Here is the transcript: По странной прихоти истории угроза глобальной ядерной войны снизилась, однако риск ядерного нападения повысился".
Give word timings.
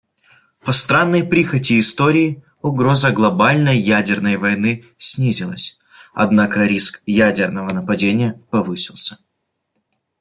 По 0.65 0.73
странной 0.73 1.23
прихоти 1.23 1.79
истории 1.79 2.43
угроза 2.63 3.11
глобальной 3.11 3.77
ядерной 3.77 4.35
войны 4.37 4.83
снизилась, 4.97 5.77
однако 6.11 6.65
риск 6.65 7.03
ядерного 7.05 7.71
нападения 7.71 8.41
повысился". 8.49 9.19